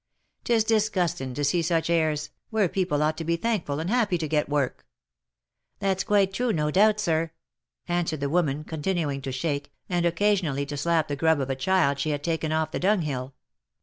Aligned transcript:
Tis 0.43 0.63
disgusting 0.63 1.35
to 1.35 1.43
see 1.43 1.61
such 1.61 1.87
airs, 1.87 2.31
where 2.49 2.67
people 2.67 3.03
ought 3.03 3.17
to 3.17 3.23
be 3.23 3.35
thankful 3.35 3.79
and 3.79 3.87
happy 3.87 4.17
to 4.17 4.27
get 4.27 4.49
work."" 4.49 4.83
That's 5.79 6.03
quite 6.03 6.33
true, 6.33 6.51
no 6.51 6.71
doubt, 6.71 6.99
sir," 6.99 7.29
answered 7.87 8.21
the 8.21 8.27
woman, 8.27 8.63
con 8.63 8.81
tinuing 8.81 9.21
to 9.21 9.31
shake, 9.31 9.71
and 9.87 10.03
occasionally 10.03 10.65
to 10.65 10.75
slap 10.75 11.07
the 11.07 11.15
grub 11.15 11.39
of 11.39 11.51
a 11.51 11.55
child 11.55 11.99
she 11.99 12.09
had 12.09 12.23
taken 12.23 12.51
off 12.51 12.71
the 12.71 12.79
dunghill. 12.79 13.35